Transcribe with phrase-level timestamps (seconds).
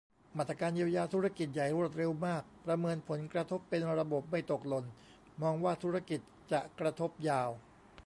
[0.37, 4.85] มาตรการเยียวยาธุรกิจใหญ่รวดเร็วมาก ประเมินผลกระทบเป็นระบบ ไม่ตกหล่น
[5.41, 6.19] มองว่าธุรกิจ
[6.51, 7.49] จะกระทบยาว